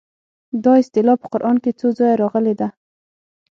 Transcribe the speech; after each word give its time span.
دا 0.63 0.73
اصطلاح 0.83 1.17
په 1.21 1.27
قران 1.33 1.55
کې 1.63 1.71
څو 1.79 1.87
ځایه 1.97 2.15
راغلې 2.21 2.53
ده. 2.59 2.67